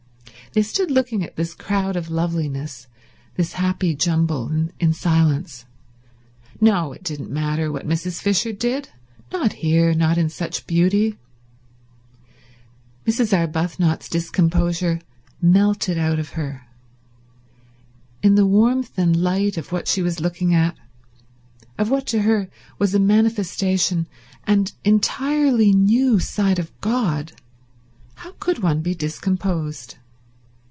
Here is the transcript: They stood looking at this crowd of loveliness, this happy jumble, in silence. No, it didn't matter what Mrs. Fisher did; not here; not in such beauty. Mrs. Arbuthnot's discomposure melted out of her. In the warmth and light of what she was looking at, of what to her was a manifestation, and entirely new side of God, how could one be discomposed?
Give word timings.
They 0.53 0.63
stood 0.63 0.91
looking 0.91 1.23
at 1.23 1.37
this 1.37 1.53
crowd 1.53 1.95
of 1.95 2.09
loveliness, 2.11 2.87
this 3.37 3.53
happy 3.53 3.95
jumble, 3.95 4.51
in 4.81 4.91
silence. 4.91 5.63
No, 6.59 6.91
it 6.91 7.03
didn't 7.05 7.31
matter 7.31 7.71
what 7.71 7.87
Mrs. 7.87 8.19
Fisher 8.21 8.51
did; 8.51 8.89
not 9.31 9.53
here; 9.53 9.93
not 9.93 10.17
in 10.17 10.27
such 10.27 10.67
beauty. 10.67 11.17
Mrs. 13.07 13.31
Arbuthnot's 13.31 14.09
discomposure 14.09 14.99
melted 15.41 15.97
out 15.97 16.19
of 16.19 16.31
her. 16.31 16.67
In 18.21 18.35
the 18.35 18.45
warmth 18.45 18.91
and 18.97 19.15
light 19.23 19.55
of 19.55 19.71
what 19.71 19.87
she 19.87 20.01
was 20.01 20.19
looking 20.19 20.53
at, 20.53 20.75
of 21.77 21.89
what 21.89 22.05
to 22.07 22.23
her 22.23 22.49
was 22.77 22.93
a 22.93 22.99
manifestation, 22.99 24.05
and 24.45 24.73
entirely 24.83 25.71
new 25.71 26.19
side 26.19 26.59
of 26.59 26.77
God, 26.81 27.31
how 28.15 28.33
could 28.41 28.59
one 28.59 28.81
be 28.81 28.93
discomposed? 28.93 29.95